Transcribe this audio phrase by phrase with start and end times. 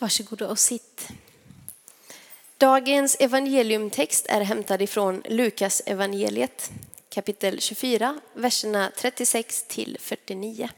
[0.00, 1.08] Varsågoda och sitt.
[2.58, 6.70] Dagens evangeliumtext är hämtad ifrån Lukas evangeliet
[7.08, 10.68] kapitel 24, verserna 36 till 49.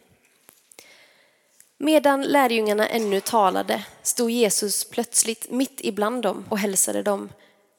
[1.78, 7.32] Medan lärjungarna ännu talade stod Jesus plötsligt mitt ibland dem och hälsade dem.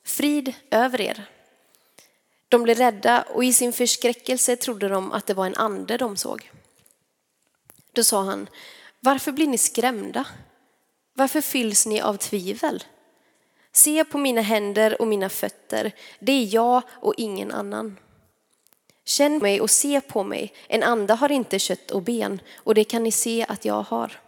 [0.04, 1.25] Frid över er.
[2.50, 6.18] De blev rädda och i sin förskräckelse trodde de att det var en ande de
[6.18, 6.52] såg.
[7.91, 8.50] Då sa han,
[9.00, 10.25] varför blir ni skrämda?
[11.14, 12.84] Varför fylls ni av tvivel?
[13.71, 17.99] Se på mina händer och mina fötter, det är jag och ingen annan.
[19.05, 22.84] Känn mig och se på mig, en ande har inte kött och ben och det
[22.84, 24.20] kan ni se att jag har.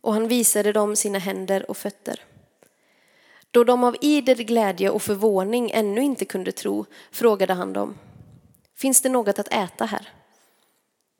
[0.00, 2.24] Och han visade dem sina händer och fötter.
[3.50, 7.98] Då de av idel glädje och förvåning ännu inte kunde tro frågade han dem,
[8.76, 10.08] finns det något att äta här?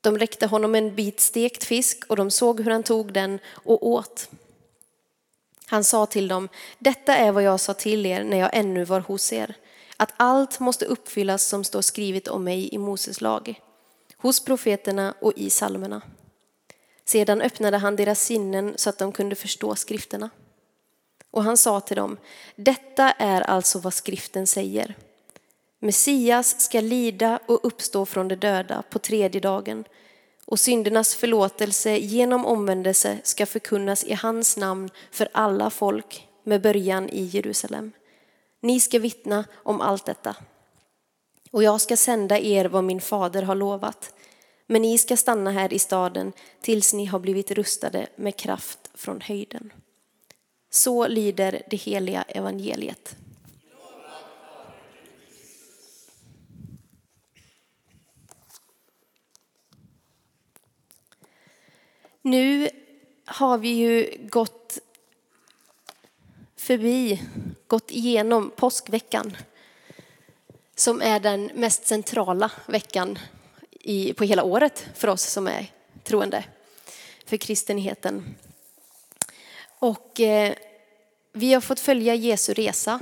[0.01, 3.87] De räckte honom en bit stekt fisk och de såg hur han tog den och
[3.87, 4.31] åt.
[5.71, 6.49] Han sa till dem,
[6.79, 9.55] detta är vad jag sa till er när jag ännu var hos er,
[9.97, 13.61] att allt måste uppfyllas som står skrivet om mig i Moses lag,
[14.17, 16.03] hos profeterna och i salmerna.
[17.05, 20.31] Sedan öppnade han deras sinnen så att de kunde förstå skrifterna.
[21.31, 22.17] Och han sa till dem,
[22.57, 24.95] detta är alltså vad skriften säger.
[25.79, 29.85] Messias ska lida och uppstå från de döda på tredje dagen
[30.51, 37.09] och syndernas förlåtelse genom omvändelse ska förkunnas i hans namn för alla folk med början
[37.09, 37.93] i Jerusalem.
[38.61, 40.37] Ni ska vittna om allt detta.
[41.51, 44.15] Och jag ska sända er vad min fader har lovat.
[44.67, 49.21] Men ni ska stanna här i staden tills ni har blivit rustade med kraft från
[49.21, 49.73] höjden.
[50.71, 53.17] Så lyder det heliga evangeliet.
[62.23, 62.71] Nu
[63.25, 64.79] har vi ju gått
[66.57, 67.23] förbi,
[67.67, 69.37] gått igenom påskveckan
[70.75, 73.19] som är den mest centrala veckan
[73.71, 75.67] i, på hela året för oss som är
[76.05, 76.45] troende,
[77.27, 78.37] för kristenheten.
[79.79, 80.55] Och eh,
[81.33, 83.01] vi har fått följa Jesu resa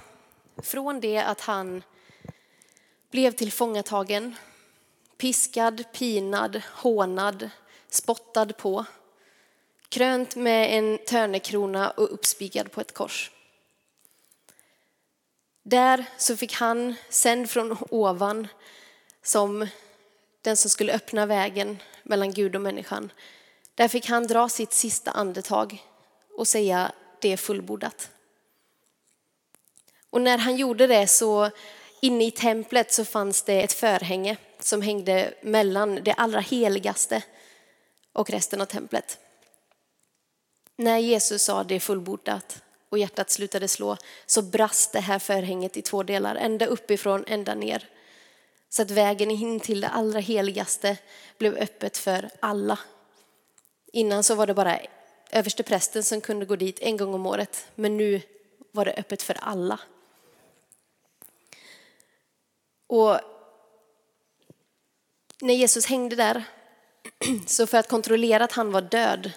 [0.56, 1.82] från det att han
[3.10, 4.34] blev tillfångatagen,
[5.16, 7.50] piskad, pinad, hånad,
[7.88, 8.84] spottad på,
[9.88, 13.30] krönt med en törnekrona och uppspikad på ett kors.
[15.62, 18.48] Där så fick han, sänd från ovan,
[19.22, 19.66] som
[20.42, 23.12] den som skulle öppna vägen mellan Gud och människan,
[23.74, 25.84] där fick han dra sitt sista andetag
[26.36, 28.10] och säga det är fullbordat.
[30.10, 31.50] Och när han gjorde det så
[32.02, 37.22] inne i templet så fanns det ett förhänge som hängde mellan det allra heligaste
[38.12, 39.18] och resten av templet.
[40.80, 43.96] När Jesus sa det är fullbordat och hjärtat slutade slå
[44.26, 47.88] så brast det här förhänget i två delar, ända uppifrån, ända ner.
[48.68, 50.96] Så att vägen in till det allra heligaste
[51.38, 52.78] blev öppet för alla.
[53.92, 54.80] Innan så var det bara
[55.30, 58.22] överste prästen som kunde gå dit en gång om året, men nu
[58.72, 59.80] var det öppet för alla.
[62.86, 63.20] Och
[65.40, 66.44] när Jesus hängde där,
[67.46, 69.32] så för att kontrollera att han var död,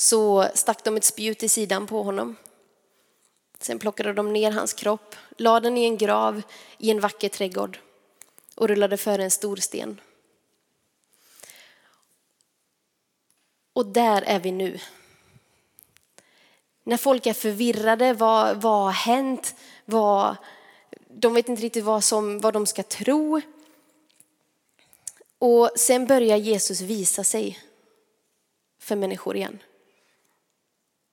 [0.00, 2.36] så stack de ett spjut i sidan på honom.
[3.60, 6.42] Sen plockade de ner hans kropp, lade den i en grav
[6.78, 7.78] i en vacker trädgård
[8.54, 10.00] och rullade för en stor sten.
[13.72, 14.80] Och där är vi nu.
[16.82, 19.54] När folk är förvirrade, vad, vad har hänt?
[19.84, 20.36] Vad,
[21.08, 23.40] de vet inte riktigt vad, som, vad de ska tro.
[25.38, 27.58] Och sen börjar Jesus visa sig
[28.78, 29.58] för människor igen.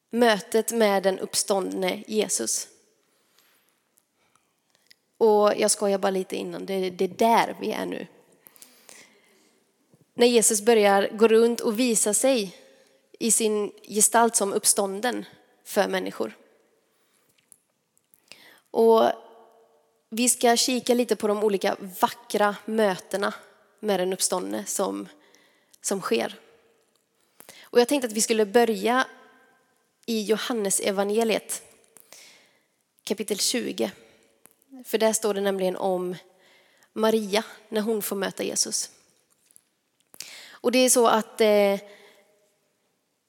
[0.09, 2.67] Mötet med den uppståndne Jesus.
[5.17, 8.07] Och jag skojar bara lite innan, det är där vi är nu.
[10.13, 12.55] När Jesus börjar gå runt och visa sig
[13.19, 15.25] i sin gestalt som uppstånden
[15.63, 16.37] för människor.
[18.71, 19.03] Och
[20.09, 23.33] vi ska kika lite på de olika vackra mötena
[23.79, 25.07] med den uppståndne som,
[25.81, 26.39] som sker.
[27.61, 29.07] Och jag tänkte att vi skulle börja
[30.09, 31.61] i Johannes evangeliet
[33.03, 33.91] kapitel 20.
[34.85, 36.15] För där står det nämligen om
[36.93, 38.89] Maria när hon får möta Jesus.
[40.49, 41.79] Och det är så att eh,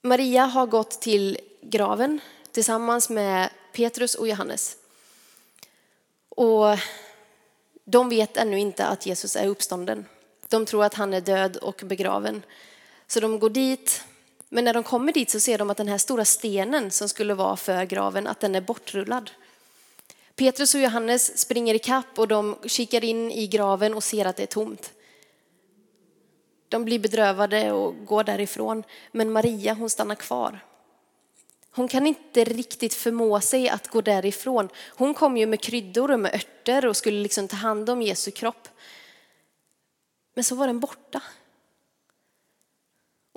[0.03, 2.21] Maria har gått till graven
[2.53, 4.77] tillsammans med Petrus och Johannes.
[6.29, 6.79] Och
[7.85, 10.07] de vet ännu inte att Jesus är uppstånden.
[10.49, 12.43] De tror att han är död och begraven.
[13.07, 14.05] Så de går dit
[14.49, 17.35] men när de kommer dit så ser de att den här stora stenen som skulle
[17.35, 19.31] vara för graven, att den är bortrullad.
[20.37, 24.37] Petrus och Johannes springer i kapp och de kikar in i graven och ser att
[24.37, 24.93] det är tomt.
[26.69, 30.61] De blir bedrövade och går därifrån, men Maria hon stannar kvar.
[31.71, 34.69] Hon kan inte riktigt förmå sig att gå därifrån.
[34.89, 38.31] Hon kom ju med kryddor och med örter och skulle liksom ta hand om Jesu
[38.31, 38.69] kropp.
[40.35, 41.23] Men så var den borta.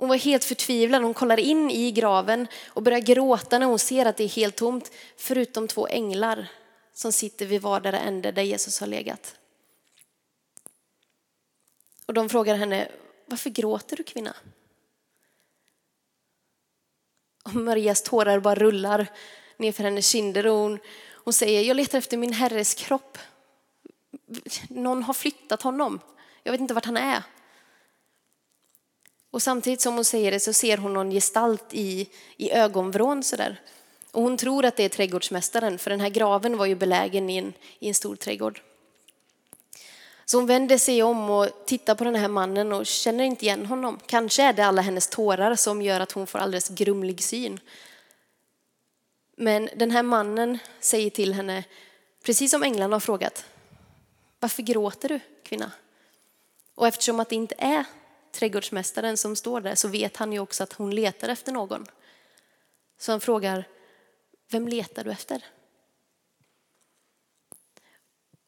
[0.02, 1.02] Hon var helt förtvivlad.
[1.02, 4.56] Hon kollar in i graven och börjar gråta när hon ser att det är helt
[4.56, 6.48] tomt, förutom två änglar
[6.92, 9.34] som sitter vid vardera ände där Jesus har legat.
[12.06, 12.88] Och de frågar henne,
[13.26, 14.36] varför gråter du kvinna?
[17.44, 19.06] Och Marias tårar bara rullar
[19.56, 20.78] nerför hennes kinder och hon,
[21.24, 23.18] hon säger, jag letar efter min herres kropp.
[24.68, 26.00] Någon har flyttat honom.
[26.42, 27.22] Jag vet inte vart han är.
[29.32, 33.60] Och samtidigt som hon säger det så ser hon någon gestalt i, i ögonvrån sådär.
[34.10, 37.36] Och hon tror att det är trädgårdsmästaren, för den här graven var ju belägen i
[37.36, 38.60] en, i en stor trädgård.
[40.24, 43.66] Så hon vänder sig om och tittar på den här mannen och känner inte igen
[43.66, 43.98] honom.
[44.06, 47.60] Kanske är det alla hennes tårar som gör att hon får alldeles grumlig syn.
[49.36, 51.64] Men den här mannen säger till henne,
[52.22, 53.44] precis som änglarna har frågat,
[54.40, 55.70] varför gråter du kvinna?
[56.74, 57.84] Och eftersom att det inte är
[58.32, 61.86] trädgårdsmästaren som står där så vet han ju också att hon letar efter någon.
[62.98, 63.68] Så han frågar,
[64.50, 65.44] vem letar du efter?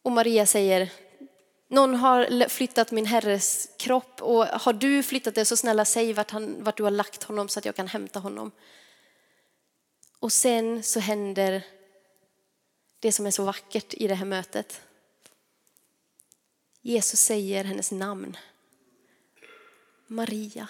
[0.02, 0.92] Och Maria säger,
[1.68, 6.30] någon har flyttat min herres kropp och har du flyttat det så snälla säg vart,
[6.30, 8.50] han, vart du har lagt honom så att jag kan hämta honom.
[10.18, 11.62] Och sen så händer
[12.98, 14.80] det som är så vackert i det här mötet.
[16.80, 18.36] Jesus säger hennes namn.
[20.06, 20.68] Maria.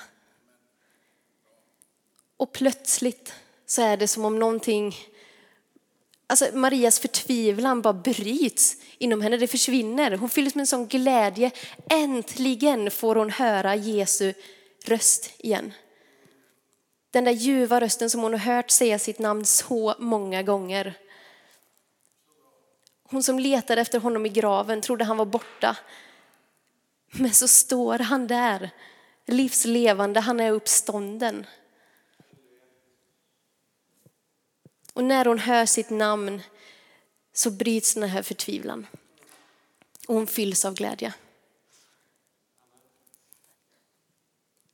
[2.36, 3.34] Och plötsligt
[3.66, 4.96] så är det som om någonting
[6.26, 10.16] Alltså Marias förtvivlan bara bryts inom henne, det försvinner.
[10.16, 11.50] Hon fylls med en sån glädje.
[11.90, 14.34] Äntligen får hon höra Jesu
[14.84, 15.72] röst igen.
[17.10, 20.94] Den där ljuva rösten som hon har hört säga sitt namn så många gånger.
[23.02, 25.76] Hon som letade efter honom i graven trodde han var borta.
[27.10, 28.70] Men så står han där,
[29.26, 31.46] livslevande, han är uppstånden.
[34.92, 36.42] Och när hon hör sitt namn
[37.32, 38.86] så bryts den här förtvivlan.
[40.08, 41.14] Och hon fylls av glädje.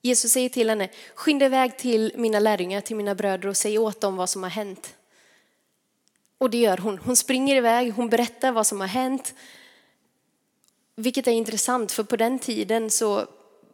[0.03, 4.01] Jesus säger till henne, skynda iväg till mina lärjungar, till mina bröder och säg åt
[4.01, 4.97] dem vad som har hänt.
[6.39, 6.99] Och det gör hon.
[6.99, 9.35] Hon springer iväg, hon berättar vad som har hänt.
[10.97, 13.27] Vilket är intressant, för på den tiden så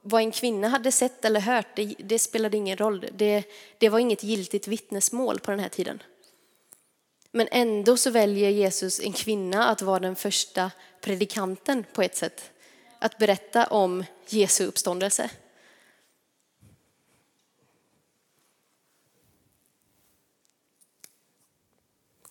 [0.08, 3.08] vad en kvinna hade sett eller hört, det, det spelade ingen roll.
[3.12, 3.44] Det,
[3.78, 6.02] det var inget giltigt vittnesmål på den här tiden.
[7.30, 10.70] Men ändå så väljer Jesus en kvinna att vara den första
[11.00, 12.50] predikanten på ett sätt.
[12.98, 15.30] Att berätta om Jesu uppståndelse.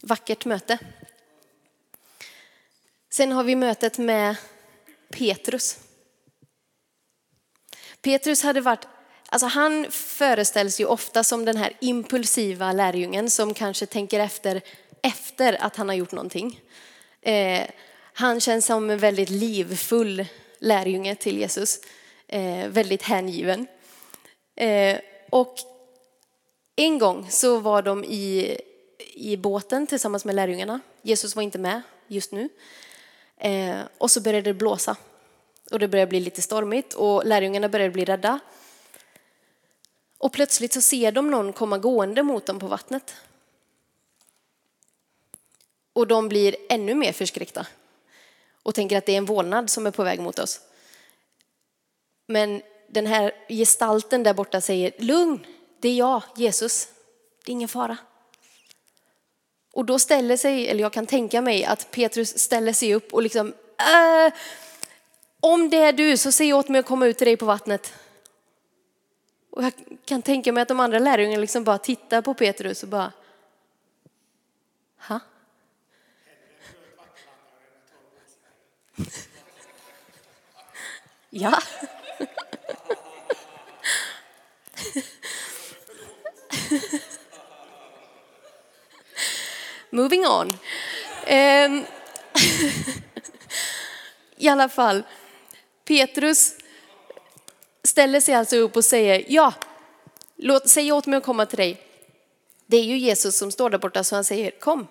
[0.01, 0.77] Vackert möte.
[3.09, 4.35] Sen har vi mötet med
[5.09, 5.84] Petrus.
[8.05, 8.87] Petrus hade varit
[9.29, 14.61] Alltså han föreställs ju ofta som den här impulsiva lärjungen som kanske tänker efter
[15.01, 16.61] efter att han har gjort någonting.
[17.21, 17.63] Eh,
[18.13, 20.25] han känns som en väldigt livfull
[20.59, 21.79] lärjunge till Jesus,
[22.27, 23.67] eh, väldigt hängiven.
[24.55, 24.97] Eh,
[25.29, 25.55] och
[26.75, 28.57] en gång så var de i,
[29.13, 30.79] i båten tillsammans med lärjungarna.
[31.01, 32.49] Jesus var inte med just nu.
[33.37, 34.95] Eh, och så började det blåsa.
[35.71, 38.39] Och det börjar bli lite stormigt och lärjungarna börjar bli rädda.
[40.17, 43.15] Och plötsligt så ser de någon komma gående mot dem på vattnet.
[45.93, 47.67] Och de blir ännu mer förskräckta
[48.63, 50.61] och tänker att det är en vålnad som är på väg mot oss.
[52.27, 55.45] Men den här gestalten där borta säger lugn,
[55.79, 56.87] det är jag, Jesus.
[57.45, 57.97] Det är ingen fara.
[59.73, 63.21] Och då ställer sig, eller jag kan tänka mig att Petrus ställer sig upp och
[63.21, 64.33] liksom, äh,
[65.45, 67.93] om det är du så säg åt mig att komma ut till dig på vattnet.
[69.49, 69.73] Och jag
[70.05, 73.11] kan tänka mig att de andra lärjungarna liksom bara tittar på Petrus och bara,
[74.97, 75.19] ha?
[81.29, 81.59] Ja.
[89.89, 90.57] Moving on.
[91.25, 91.85] Ehm,
[94.37, 95.03] I alla fall,
[95.85, 96.55] Petrus
[97.83, 99.53] ställer sig alltså upp och säger ja,
[100.37, 101.81] Låt, säg åt mig att komma till dig.
[102.65, 104.87] Det är ju Jesus som står där borta så han säger kom.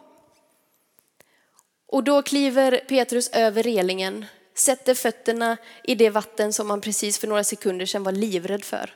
[1.86, 4.24] Och då kliver Petrus över relingen,
[4.54, 8.94] sätter fötterna i det vatten som han precis för några sekunder sedan var livrädd för.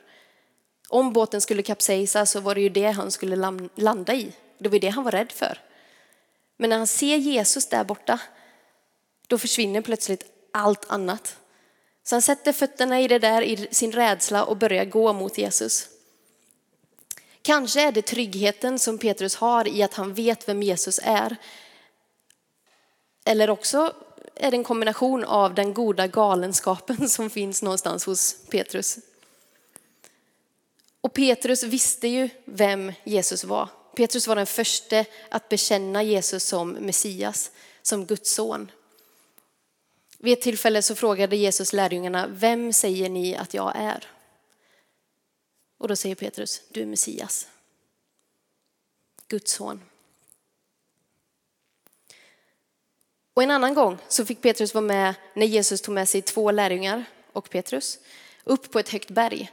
[0.89, 3.35] Om båten skulle kapsejsa så var det ju det han skulle
[3.75, 4.31] landa i.
[4.57, 5.61] Det var det han var rädd för.
[6.57, 8.19] Men när han ser Jesus där borta,
[9.27, 11.37] då försvinner plötsligt allt annat.
[12.09, 15.89] Så han sätter fötterna i det där i sin rädsla och börjar gå mot Jesus.
[17.41, 21.35] Kanske är det tryggheten som Petrus har i att han vet vem Jesus är.
[23.25, 23.93] Eller också
[24.35, 28.97] är det en kombination av den goda galenskapen som finns någonstans hos Petrus.
[31.01, 33.69] Och Petrus visste ju vem Jesus var.
[33.95, 37.51] Petrus var den första att bekänna Jesus som Messias,
[37.81, 38.71] som Guds son.
[40.21, 44.07] Vid ett tillfälle så frågade Jesus lärjungarna, vem säger ni att jag är?
[45.77, 47.47] Och då säger Petrus, du är Messias,
[49.27, 49.81] Guds son.
[53.33, 56.51] Och en annan gång så fick Petrus vara med när Jesus tog med sig två
[56.51, 57.99] lärjungar och Petrus
[58.43, 59.51] upp på ett högt berg.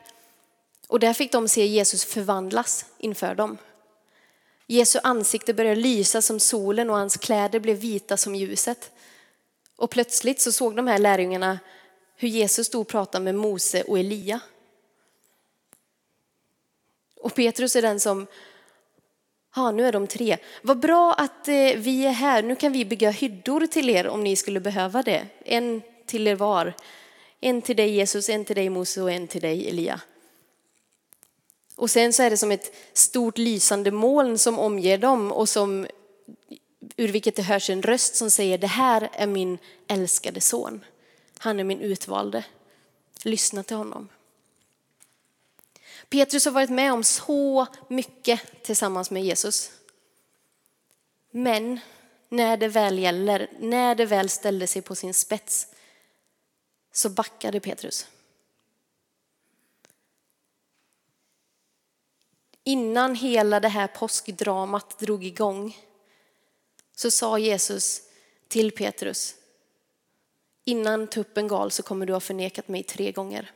[0.88, 3.58] Och där fick de se Jesus förvandlas inför dem.
[4.66, 8.90] Jesu ansikte började lysa som solen och hans kläder blev vita som ljuset.
[9.76, 11.58] Och plötsligt så såg de här lärjungarna
[12.16, 14.40] hur Jesus stod och pratade med Mose och Elia.
[17.20, 18.26] Och Petrus är den som,
[19.54, 20.36] ja nu är de tre.
[20.62, 24.24] Vad bra att eh, vi är här, nu kan vi bygga hyddor till er om
[24.24, 25.26] ni skulle behöva det.
[25.44, 26.74] En till er var.
[27.40, 30.00] En till dig Jesus, en till dig Mose och en till dig Elia.
[31.76, 35.86] Och sen så är det som ett stort lysande moln som omger dem och som
[36.96, 40.84] ur vilket det hörs en röst som säger det här är min älskade son.
[41.38, 42.44] Han är min utvalde.
[43.22, 44.08] Lyssna till honom.
[46.08, 49.70] Petrus har varit med om så mycket tillsammans med Jesus.
[51.30, 51.80] Men
[52.28, 55.66] när det väl gäller, när det väl ställde sig på sin spets,
[56.92, 58.06] så backade Petrus.
[62.64, 65.76] Innan hela det här påskdramat drog igång
[66.96, 68.02] så sa Jesus
[68.48, 69.34] till Petrus,
[70.64, 73.50] innan tuppen gal så kommer du ha förnekat mig tre gånger.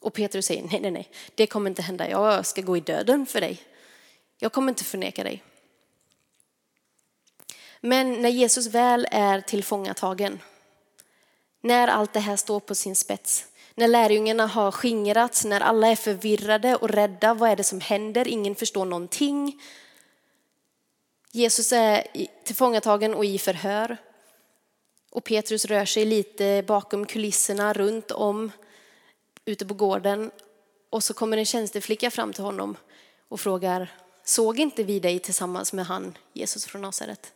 [0.00, 2.10] Och Petrus säger, nej, nej, nej, det kommer inte hända.
[2.10, 3.62] Jag ska gå i döden för dig.
[4.38, 5.42] Jag kommer inte förneka dig.
[7.80, 10.40] Men när Jesus väl är tillfångatagen,
[11.60, 15.96] när allt det här står på sin spets, när lärjungarna har skingrats, när alla är
[15.96, 18.28] förvirrade och rädda, vad är det som händer?
[18.28, 19.60] Ingen förstår någonting.
[21.36, 22.06] Jesus är
[22.44, 23.96] tillfångatagen och i förhör.
[25.10, 28.52] Och Petrus rör sig lite bakom kulisserna runt om
[29.44, 30.30] ute på gården.
[30.90, 32.76] Och så kommer en tjänsteflicka fram till honom
[33.28, 33.92] och frågar,
[34.24, 37.32] såg inte vi dig tillsammans med han, Jesus från Nasaret?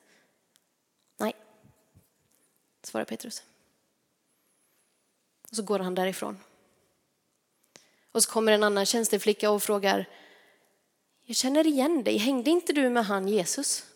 [1.16, 1.36] Nej,
[2.82, 3.42] svarar Petrus.
[5.50, 6.38] Och så går han därifrån.
[8.12, 10.08] Och så kommer en annan tjänsteflicka och frågar,
[11.30, 13.86] jag känner igen dig, hängde inte du med han Jesus?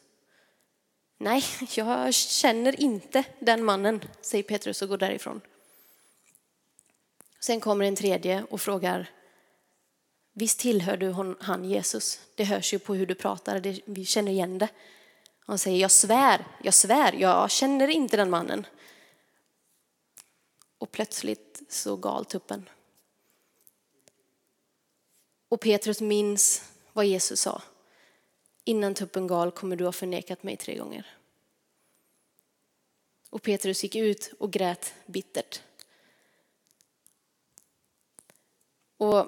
[1.19, 1.45] Nej,
[1.77, 5.41] jag känner inte den mannen, säger Petrus och går därifrån.
[7.41, 9.11] Sen kommer en tredje och frågar,
[10.33, 12.21] visst tillhör du han Jesus?
[12.35, 14.69] Det hörs ju på hur du pratar, vi känner igen det.
[15.39, 18.67] Han säger, jag svär, jag svär, jag känner inte den mannen.
[20.79, 22.69] Och plötsligt så gal tuppen.
[25.49, 27.63] Och Petrus minns vad Jesus sa.
[28.65, 31.07] Innan tuppen gal kommer du ha förnekat mig tre gånger.
[33.31, 35.63] Och Petrus gick ut och grät bittert.
[38.97, 39.27] Och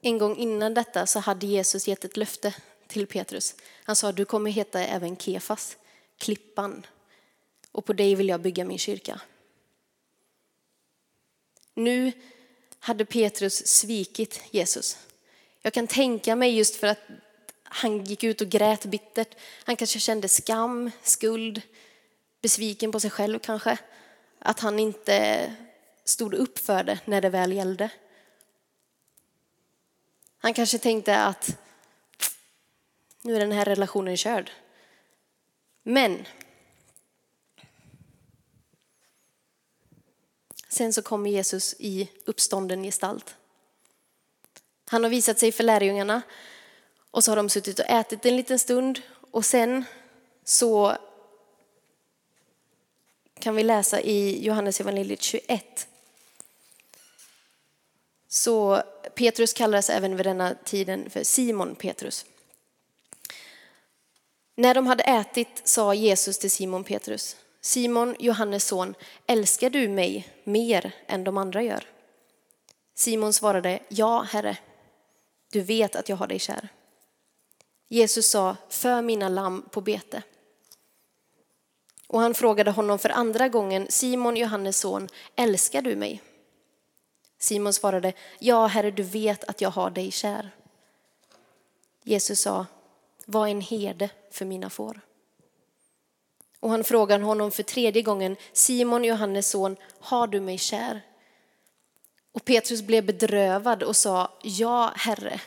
[0.00, 2.54] en gång innan detta så hade Jesus gett ett löfte
[2.86, 3.54] till Petrus.
[3.84, 5.76] Han sa, du kommer heta även Kefas,
[6.16, 6.86] klippan,
[7.72, 9.20] och på dig vill jag bygga min kyrka.
[11.74, 12.12] Nu
[12.78, 14.98] hade Petrus svikit Jesus.
[15.62, 17.00] Jag kan tänka mig just för att
[17.64, 19.34] han gick ut och grät bittert.
[19.64, 21.62] Han kanske kände skam, skuld,
[22.42, 23.78] besviken på sig själv kanske.
[24.38, 25.52] Att han inte
[26.04, 27.90] stod upp för det när det väl gällde.
[30.38, 31.58] Han kanske tänkte att
[33.22, 34.50] nu är den här relationen körd.
[35.82, 36.26] Men
[40.72, 43.34] sen så kommer Jesus i uppstånden gestalt.
[44.84, 46.22] Han har visat sig för lärjungarna
[47.10, 49.00] och så har de suttit och ätit en liten stund
[49.30, 49.84] och sen
[50.44, 50.96] så
[53.38, 55.88] kan vi läsa i Johannes evangeliet 21.
[58.28, 58.82] Så
[59.14, 62.24] Petrus kallades även vid denna tiden för Simon Petrus.
[64.54, 68.94] När de hade ätit sa Jesus till Simon Petrus, Simon, Johannes son,
[69.26, 71.86] älskar du mig mer än de andra gör?
[72.94, 74.58] Simon svarade, ja, Herre,
[75.52, 76.68] du vet att jag har dig kär.
[77.88, 80.22] Jesus sa, för mina lamm på bete.
[82.06, 86.22] Och han frågade honom för andra gången, Simon, Johannes son, älskar du mig?
[87.38, 90.50] Simon svarade, ja, Herre, du vet att jag har dig kär.
[92.02, 92.66] Jesus sa,
[93.26, 95.00] var en herde för mina får.
[96.62, 101.00] Och han frågar honom för tredje gången, Simon, Johannes son, har du mig kär?
[102.32, 105.40] Och Petrus blev bedrövad och sa, ja, Herre,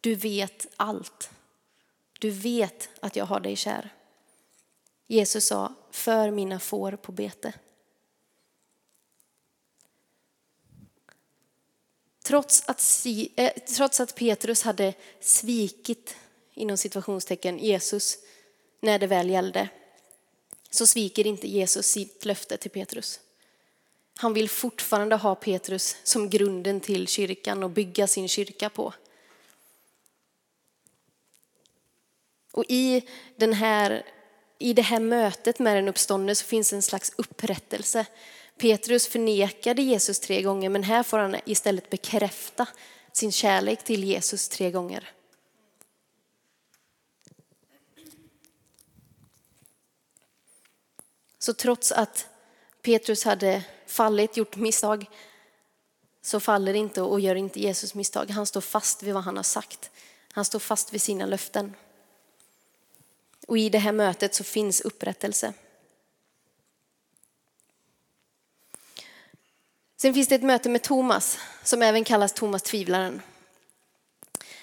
[0.00, 1.30] du vet allt.
[2.18, 3.94] Du vet att jag har dig kär.
[5.06, 7.52] Jesus sa, för mina får på bete.
[12.24, 16.16] Trots att, eh, trots att Petrus hade svikit,
[16.54, 18.18] inom situationstecken, Jesus
[18.80, 19.68] när det väl gällde,
[20.74, 23.20] så sviker inte Jesus sitt löfte till Petrus.
[24.16, 28.94] Han vill fortfarande ha Petrus som grunden till kyrkan och bygga sin kyrka på.
[32.52, 33.02] Och i,
[33.36, 34.06] den här,
[34.58, 38.06] i det här mötet med den uppståndne så finns en slags upprättelse.
[38.58, 42.66] Petrus förnekade Jesus tre gånger men här får han istället bekräfta
[43.12, 45.12] sin kärlek till Jesus tre gånger.
[51.42, 52.26] Så trots att
[52.82, 55.10] Petrus hade fallit, gjort misstag,
[56.20, 58.30] så faller inte och gör inte Jesus misstag.
[58.30, 59.90] Han står fast vid vad han har sagt.
[60.32, 61.74] Han står fast vid sina löften.
[63.46, 65.52] Och i det här mötet så finns upprättelse.
[69.96, 73.22] Sen finns det ett möte med Thomas som även kallas Thomas tvivlaren.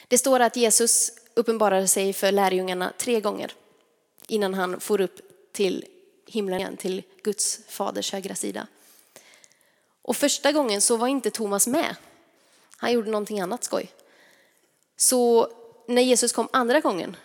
[0.07, 3.53] Det står att Jesus uppenbarade sig för lärjungarna tre gånger
[4.27, 5.85] innan han for upp till
[6.31, 8.67] himlen igen, till Guds faders högra sida.
[10.01, 11.95] Och första gången så var inte Thomas med.
[12.77, 13.91] Han gjorde någonting annat skoj.
[14.97, 15.51] Så
[15.87, 17.15] när Jesus kom andra gången,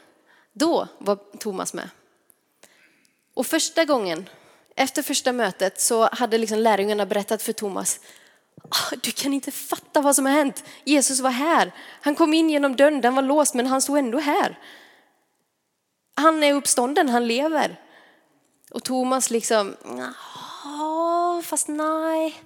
[0.52, 1.90] då var Thomas med.
[3.34, 4.28] Och första gången,
[4.76, 8.00] efter första mötet, så hade liksom lärjungarna berättat för Thomas,
[8.68, 10.64] ah, du kan inte fatta vad som har hänt.
[10.84, 11.72] Jesus var här.
[12.00, 14.58] Han kom in genom dörren, den var låst, men han stod ändå här.
[16.14, 17.80] Han är uppstånden, han lever.
[18.74, 19.76] Och Thomas liksom,
[21.44, 22.42] fast nej,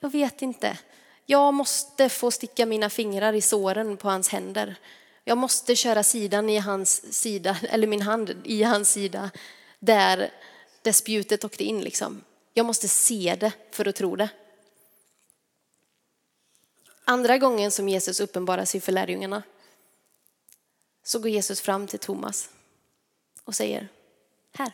[0.00, 0.78] jag vet inte.
[1.26, 4.76] Jag måste få sticka mina fingrar i såren på hans händer.
[5.24, 9.30] Jag måste köra sidan i hans sida, eller min hand i hans sida,
[9.78, 10.30] där,
[10.82, 11.80] där spjutet åkte in.
[11.80, 12.24] Liksom.
[12.54, 14.28] Jag måste se det för att tro det.
[17.04, 19.42] Andra gången som Jesus uppenbarar sig för lärjungarna
[21.02, 22.48] så går Jesus fram till Thomas
[23.44, 23.88] och säger,
[24.52, 24.72] här.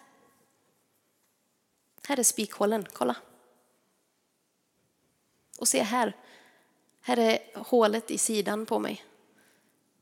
[2.09, 3.17] Här är spikhålen, kolla.
[5.59, 6.17] Och se här,
[7.01, 9.05] här är hålet i sidan på mig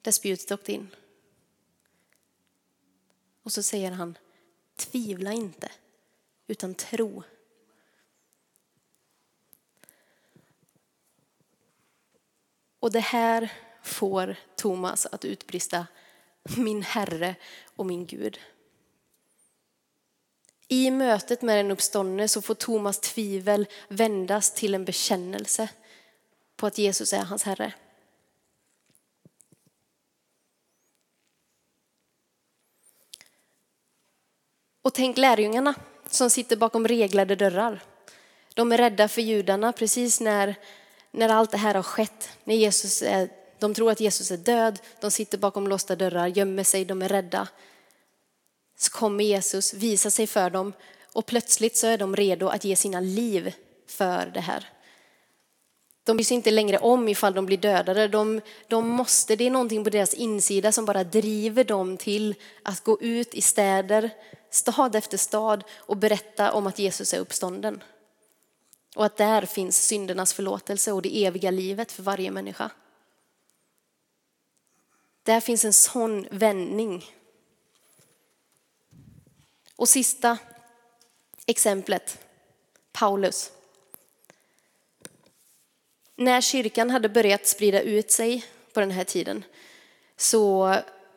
[0.02, 0.88] där spjutet åkte in.
[3.42, 4.18] Och så säger han,
[4.76, 5.70] tvivla inte,
[6.46, 7.22] utan tro.
[12.80, 15.86] Och det här får Thomas att utbrista,
[16.56, 17.34] min Herre
[17.76, 18.40] och min Gud.
[20.72, 25.68] I mötet med den uppståndne så får Thomas tvivel vändas till en bekännelse
[26.56, 27.72] på att Jesus är hans Herre.
[34.83, 35.74] Och tänk lärjungarna
[36.06, 37.83] som sitter bakom reglade dörrar.
[38.54, 40.54] De är rädda för judarna precis när,
[41.11, 42.28] när allt det här har skett.
[42.44, 43.28] När Jesus är,
[43.59, 47.09] de tror att Jesus är död, de sitter bakom låsta dörrar, gömmer sig, de är
[47.09, 47.48] rädda
[48.80, 50.72] så kommer Jesus visa sig för dem
[51.12, 53.54] och plötsligt så är de redo att ge sina liv
[53.86, 54.68] för det här.
[56.04, 58.08] De bryr sig inte längre om ifall de blir dödade.
[58.08, 62.84] De, de måste, det är någonting på deras insida som bara driver dem till att
[62.84, 64.10] gå ut i städer,
[64.50, 67.82] stad efter stad och berätta om att Jesus är uppstånden.
[68.96, 72.70] Och att där finns syndernas förlåtelse och det eviga livet för varje människa.
[75.22, 77.04] Där finns en sån vändning
[79.80, 80.38] och sista
[81.46, 82.18] exemplet,
[82.92, 83.50] Paulus.
[86.16, 89.44] När kyrkan hade börjat sprida ut sig på den här tiden
[90.16, 90.74] så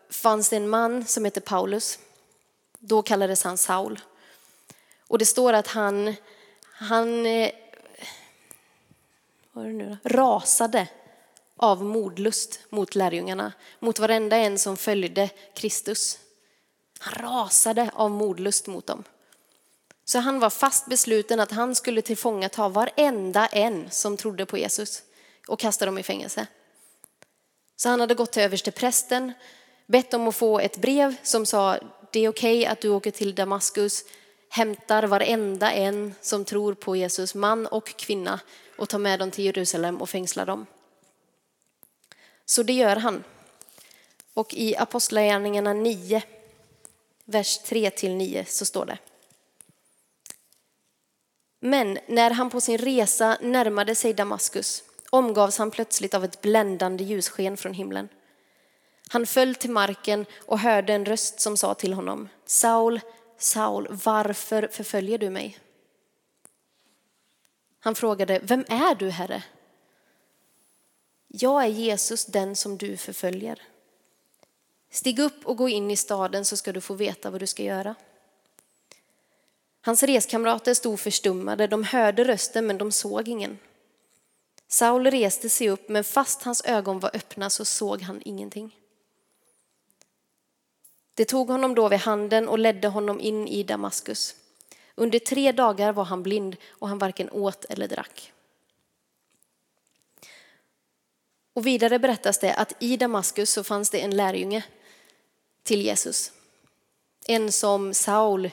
[0.10, 2.00] fanns det en man som hette Paulus.
[2.80, 4.00] Då kallades han Saul.
[5.08, 6.16] Och det står att han,
[6.64, 7.52] han eh,
[9.52, 10.10] vad är det nu då?
[10.10, 10.88] rasade
[11.58, 16.20] av modlust mot lärjungarna, mot varenda en som följde Kristus.
[17.04, 19.04] Han rasade av modlust mot dem.
[20.06, 25.04] Så han var fast besluten att han skulle tillfångata varenda en som trodde på Jesus
[25.48, 26.48] och kasta dem i fängelse.
[27.76, 29.34] Så han hade gått till överste prästen,
[29.86, 31.78] bett om att få ett brev som sa
[32.12, 34.04] det är okej okay att du åker till Damaskus,
[34.50, 38.40] hämtar varenda en som tror på Jesus, man och kvinna,
[38.78, 40.66] och tar med dem till Jerusalem och fängslar dem.
[42.46, 43.24] Så det gör han.
[44.34, 46.24] Och i Apostlagärningarna 9,
[47.26, 48.98] vers 3 9 så står det.
[51.60, 57.04] Men när han på sin resa närmade sig Damaskus omgavs han plötsligt av ett bländande
[57.04, 58.10] ljussken från himlen.
[59.10, 63.00] Han föll till marken och hörde en röst som sa till honom, Saul,
[63.38, 65.58] Saul, varför förföljer du mig?
[67.80, 69.44] Han frågade, vem är du, Herre?
[71.28, 73.62] Jag är Jesus, den som du förföljer.
[74.94, 77.64] Stig upp och gå in i staden så ska du få veta vad du ska
[77.64, 77.96] göra.
[79.82, 83.60] Hans reskamrater stod förstummade, de hörde rösten men de såg ingen.
[84.68, 88.76] Saul reste sig upp, men fast hans ögon var öppna så såg han ingenting.
[91.14, 94.36] Det tog honom då vid handen och ledde honom in i Damaskus.
[94.96, 98.34] Under tre dagar var han blind och han varken åt eller drack.
[101.54, 104.64] Och vidare berättas det att i Damaskus så fanns det en lärjunge
[105.64, 106.32] till Jesus.
[107.28, 108.52] En som Saul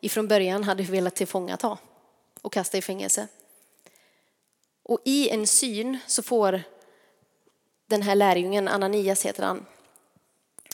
[0.00, 1.78] ifrån början hade velat tillfångata
[2.42, 3.28] och kasta i fängelse.
[4.82, 6.62] Och i en syn så får
[7.86, 9.66] den här lärjungen, Ananias heter han,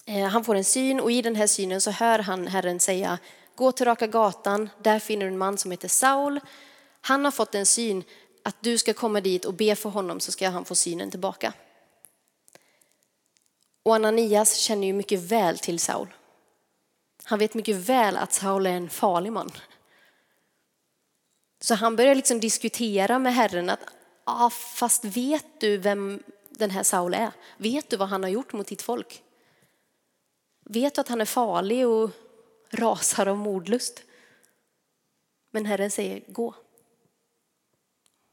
[0.06, 3.18] eh, han får en syn och i den här synen så hör han Herren säga
[3.54, 6.40] gå till Raka gatan, där finner du en man som heter Saul.
[7.00, 8.04] Han har fått en syn
[8.42, 11.52] att du ska komma dit och be för honom så ska han få synen tillbaka.
[13.88, 16.14] Och Ananias känner ju mycket väl till Saul.
[17.24, 19.50] Han vet mycket väl att Saul är en farlig man.
[21.60, 23.80] Så han börjar liksom diskutera med Herren att
[24.24, 27.32] ah, fast vet du vem den här Saul är?
[27.56, 29.22] Vet du vad han har gjort mot ditt folk?
[30.64, 32.10] Vet du att han är farlig och
[32.70, 34.02] rasar av mordlust?
[35.50, 36.54] Men Herren säger gå.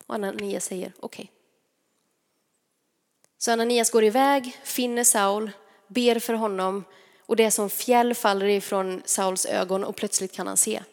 [0.08, 1.24] Och Ananias säger okej.
[1.24, 1.45] Okay.
[3.38, 5.52] Så Ananias går iväg, finner Saul,
[5.88, 6.84] ber för honom
[7.26, 10.84] och det är som fjäll faller ifrån Sauls ögon och plötsligt kan han se.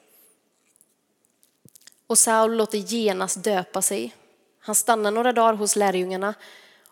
[2.07, 4.15] Och Saul låter genast döpa sig.
[4.61, 6.35] Han stannar några dagar hos lärjungarna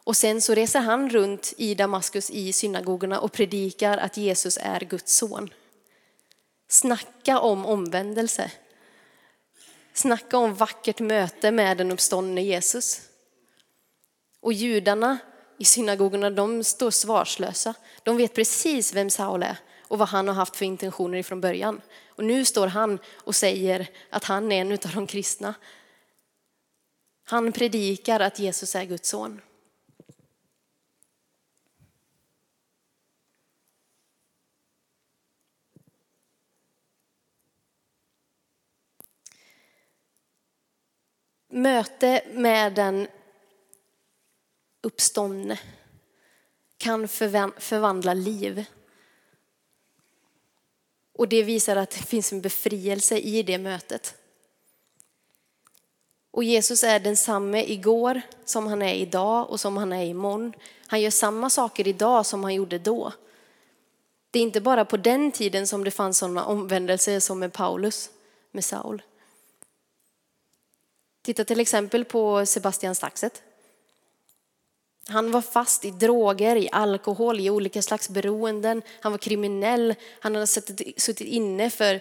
[0.04, 4.80] och sen så reser han runt i Damaskus i synagogorna och predikar att Jesus är
[4.80, 5.50] Guds son.
[6.68, 8.50] Snacka om omvändelse.
[9.92, 13.00] Snacka om vackert möte med den uppståndne Jesus.
[14.40, 15.18] Och judarna
[15.60, 17.74] i synagogorna, de står svarslösa.
[18.02, 21.80] De vet precis vem Saul är och vad han har haft för intentioner ifrån början.
[22.06, 25.54] Och nu står han och säger att han är en av de kristna.
[27.24, 29.40] Han predikar att Jesus är Guds son.
[41.52, 43.08] Möte med den
[44.82, 45.58] uppståndne
[46.78, 48.64] kan förvandla liv.
[51.12, 54.14] Och det visar att det finns en befrielse i det mötet.
[56.30, 60.52] Och Jesus är densamme igår som han är idag och som han är imorgon.
[60.86, 63.12] Han gör samma saker idag som han gjorde då.
[64.30, 68.10] Det är inte bara på den tiden som det fanns sådana omvändelser som med Paulus,
[68.50, 69.02] med Saul.
[71.22, 73.42] Titta till exempel på Sebastian Staxet.
[75.08, 78.82] Han var fast i droger, i alkohol, i olika slags beroenden.
[79.00, 79.94] Han var kriminell.
[80.20, 82.00] Han hade suttit inne för,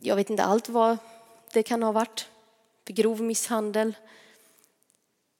[0.00, 0.96] jag vet inte allt vad
[1.52, 2.28] det kan ha varit,
[2.86, 3.96] för grov misshandel.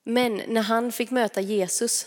[0.05, 2.07] Men när han fick möta Jesus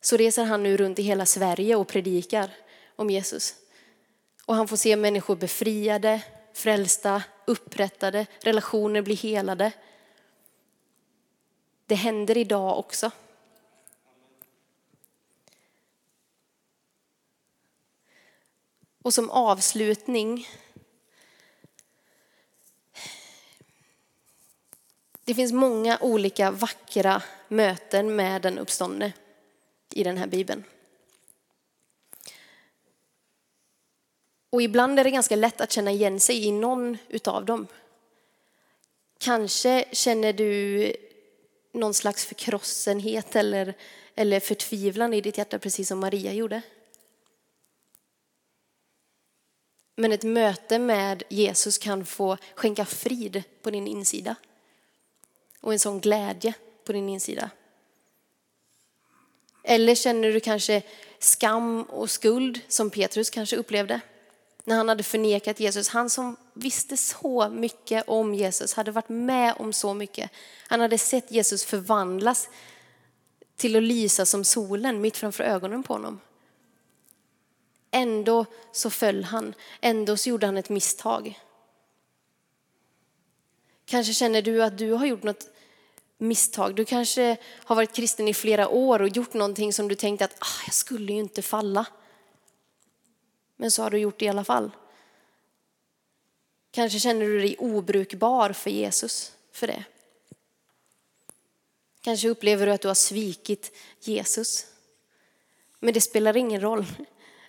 [0.00, 2.50] så reser han nu runt i hela Sverige och predikar
[2.96, 3.54] om Jesus.
[4.44, 6.22] Och han får se människor befriade,
[6.54, 9.72] frälsta, upprättade, relationer blir helade.
[11.86, 13.10] Det händer idag också.
[19.02, 20.48] Och som avslutning
[25.26, 29.12] Det finns många olika vackra möten med den uppståndne
[29.90, 30.64] i den här bibeln.
[34.50, 37.66] Och ibland är det ganska lätt att känna igen sig i någon utav dem.
[39.18, 40.92] Kanske känner du
[41.76, 43.74] någon slags förkrossenhet eller,
[44.14, 46.62] eller förtvivlan i ditt hjärta, precis som Maria gjorde.
[49.96, 54.36] Men ett möte med Jesus kan få skänka frid på din insida.
[55.60, 57.50] Och en sån glädje på din insida.
[59.62, 60.82] Eller känner du kanske
[61.18, 64.00] skam och skuld som Petrus kanske upplevde
[64.66, 65.88] när han hade förnekat Jesus.
[65.88, 70.30] Han som visste så mycket om Jesus, hade varit med om så mycket.
[70.66, 72.48] Han hade sett Jesus förvandlas
[73.56, 76.20] till att lysa som solen mitt framför ögonen på honom.
[77.90, 81.40] Ändå så föll han, ändå så gjorde han ett misstag.
[83.84, 85.46] Kanske känner du att du har gjort något
[86.18, 86.74] misstag.
[86.74, 90.36] Du kanske har varit kristen i flera år och gjort någonting som du tänkte att
[90.38, 91.86] ah, jag skulle ju inte falla.
[93.56, 94.70] Men så har du gjort det i alla fall.
[96.70, 99.84] Kanske känner du dig obrukbar för Jesus för det.
[102.00, 104.66] Kanske upplever du att du har svikit Jesus.
[105.80, 106.86] Men det spelar ingen roll.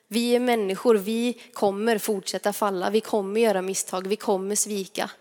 [0.08, 5.12] Vi är människor, vi kommer fortsätta falla, vi kommer göra misstag, vi kommer svika,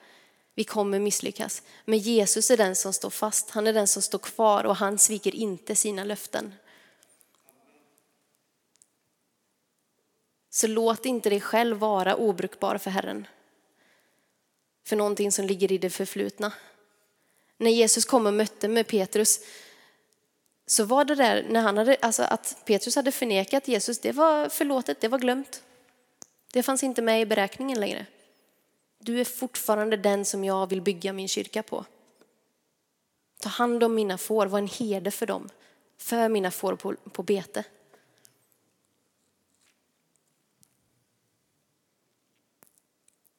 [0.54, 1.62] vi kommer misslyckas.
[1.84, 4.98] Men Jesus är den som står fast, han är den som står kvar och han
[4.98, 6.54] sviker inte sina löften.
[10.56, 13.26] Så låt inte dig själv vara obrukbar för Herren.
[14.84, 16.52] För någonting som ligger i det förflutna.
[17.56, 19.40] När Jesus kom och mötte med Petrus
[20.66, 24.48] så var det där när han hade, alltså att Petrus hade förnekat Jesus, det var
[24.48, 25.62] förlåtet, det var glömt.
[26.52, 28.06] Det fanns inte med i beräkningen längre.
[28.98, 31.84] Du är fortfarande den som jag vill bygga min kyrka på.
[33.40, 35.48] Ta hand om mina får, var en herde för dem,
[35.98, 37.64] för mina får på, på bete.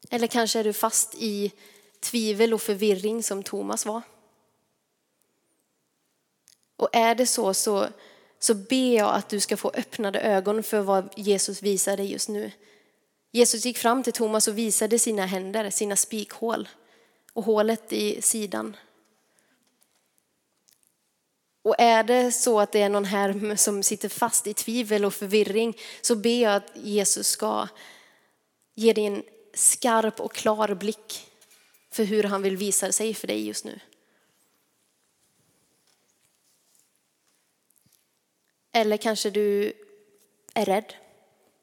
[0.10, 1.52] Eller kanske är du fast i
[2.00, 4.02] tvivel och förvirring som Thomas var.
[6.76, 7.88] Och är det så, så,
[8.39, 12.30] så ber jag att du ska få öppnade ögon för vad Jesus visar dig just
[12.30, 12.52] nu.
[13.32, 16.70] Jesus gick fram till Thomas och visade sina händer, sina spikhål
[17.34, 18.76] och hålet i sidan.
[21.62, 25.13] Och är det så att det är någon här som sitter fast i tvivel och
[25.13, 27.67] förvirring så ber jag att Jesus ska
[28.76, 29.24] ge dig en
[29.58, 31.32] skarp och klar blick
[31.89, 33.80] för hur han vill visa sig för dig just nu.
[38.72, 39.74] Eller kanske du
[40.54, 40.93] är rädd,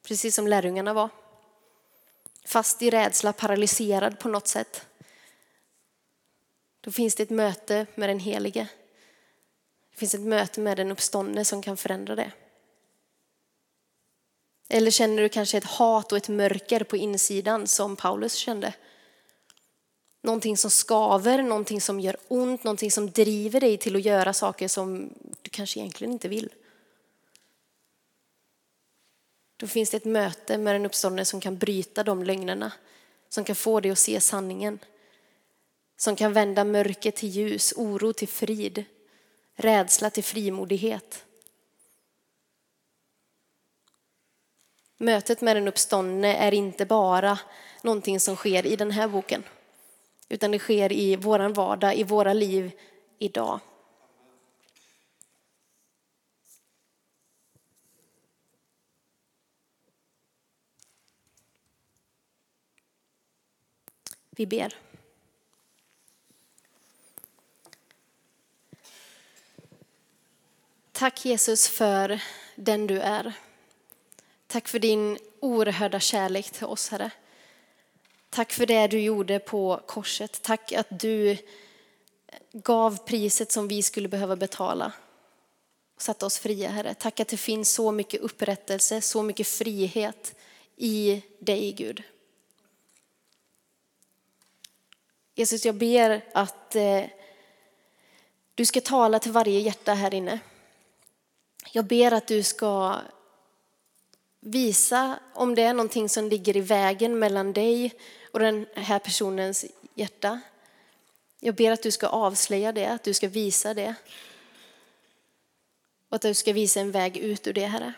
[0.03, 1.09] precis som lärjungarna var.
[2.45, 4.87] Fast i rädsla, paralyserad på något sätt.
[6.81, 8.69] Då finns det ett möte med den helige.
[9.91, 12.33] Det finns ett möte med den uppståndne som kan förändra det.
[14.75, 18.75] Eller känner du kanske ett hat och ett mörker på insidan som Paulus kände?
[20.23, 24.69] Någonting som skaver, någonting som gör ont, någonting som driver dig till att göra saker
[24.69, 26.49] som du kanske egentligen inte vill.
[29.57, 32.73] Då finns det ett möte med den uppståndne som kan bryta de lögnerna,
[33.29, 34.79] som kan få dig att se sanningen.
[35.97, 38.85] Som kan vända mörker till ljus, oro till frid,
[39.55, 41.25] rädsla till frimodighet.
[45.05, 47.39] Mötet med den uppståndne är inte bara
[47.83, 49.45] någonting som sker i den här boken,
[50.29, 52.73] utan det sker i vår vardag, i våra liv
[53.19, 53.61] idag.
[64.31, 64.77] Vi ber.
[70.93, 72.21] Tack Jesus för
[72.57, 73.33] den du är.
[74.55, 77.11] Tack för din oerhörda kärlek till oss, Herre.
[78.31, 80.43] Tack för det du gjorde på korset.
[80.43, 81.37] Tack att du
[82.53, 84.93] gav priset som vi skulle behöva betala
[85.95, 86.95] och satte oss fria, Herre.
[86.95, 90.35] Tack att det finns så mycket upprättelse, så mycket frihet
[90.77, 92.03] i dig, Gud.
[95.35, 97.05] Jesus, jag ber att eh,
[98.55, 100.39] du ska tala till varje hjärta här inne.
[101.73, 103.01] Jag ber att du ska
[104.45, 107.93] visa om det är någonting som ligger i vägen mellan dig
[108.33, 110.41] och den här personens hjärta.
[111.41, 113.95] Jag ber att du ska avslöja det, att du ska visa det.
[116.09, 117.93] Och att du ska visa en väg ut ur det, Herre.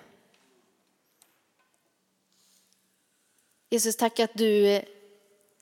[3.71, 4.83] Jesus, tack att du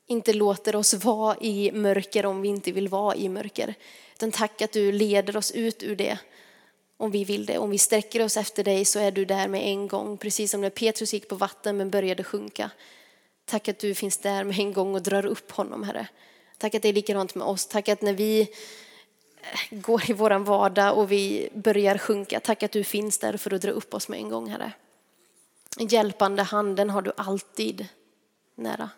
[0.07, 3.75] inte låter oss vara i mörker om vi inte vill vara i mörker.
[4.15, 6.19] Utan tack att du leder oss ut ur det
[6.97, 7.59] om vi vill det.
[7.59, 10.19] Om vi sträcker oss efter dig så är du där med en gång.
[10.19, 12.71] Precis som när Petrus gick på vatten men började sjunka.
[13.45, 16.09] Tack att du finns där med en gång och drar upp honom, Herre.
[16.59, 17.67] Tack att det är likadant med oss.
[17.67, 22.73] Tack att när vi eh, går i våran vardag och vi börjar sjunka, tack att
[22.73, 24.73] du finns där för att dra upp oss med en gång, Herre.
[25.79, 27.87] En hjälpande hand, den har du alltid
[28.55, 28.91] nära.